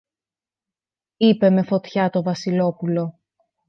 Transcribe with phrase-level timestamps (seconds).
[1.17, 3.19] είπε με φωτιά το Βασιλόπουλο